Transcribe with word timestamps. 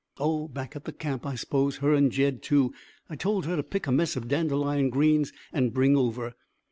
"Oh, 0.17 0.47
back 0.47 0.75
at 0.75 0.85
the 0.85 0.93
camp, 0.93 1.27
I 1.27 1.35
s'pose 1.35 1.77
her 1.77 1.93
and 1.93 2.11
Jed, 2.11 2.41
too. 2.41 2.73
I 3.07 3.15
told 3.15 3.45
her 3.45 3.55
to 3.55 3.61
pick 3.61 3.85
a 3.85 3.91
mess 3.91 4.15
of 4.15 4.27
dandelion 4.27 4.89
greens 4.89 5.31
and 5.53 5.71
bring 5.71 5.95
over. 5.95 6.33